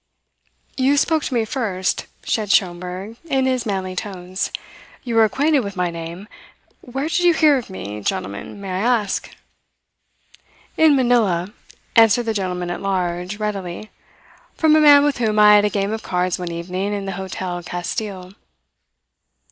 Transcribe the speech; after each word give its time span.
"You 0.77 0.97
spoke 0.97 1.23
to 1.25 1.33
me 1.35 1.45
first," 1.45 2.07
said 2.25 2.51
Schomberg 2.51 3.17
in 3.25 3.45
his 3.45 3.67
manly 3.67 3.95
tones. 3.95 4.51
"You 5.03 5.13
were 5.13 5.25
acquainted 5.25 5.59
with 5.59 5.75
my 5.75 5.91
name. 5.91 6.27
Where 6.81 7.03
did 7.07 7.19
you 7.19 7.35
hear 7.35 7.55
of 7.55 7.69
me, 7.69 8.01
gentlemen, 8.01 8.59
may 8.59 8.71
I 8.71 8.79
ask?" 8.79 9.29
"In 10.75 10.95
Manila," 10.95 11.53
answered 11.95 12.23
the 12.25 12.33
gentleman 12.33 12.71
at 12.71 12.81
large, 12.81 13.37
readily. 13.37 13.91
"From 14.55 14.75
a 14.75 14.81
man 14.81 15.03
with 15.03 15.19
whom 15.19 15.37
I 15.37 15.53
had 15.53 15.65
a 15.65 15.69
game 15.69 15.93
of 15.93 16.01
cards 16.01 16.39
one 16.39 16.51
evening 16.51 16.93
in 16.93 17.05
the 17.05 17.11
Hotel 17.11 17.61
Castille." 17.61 18.33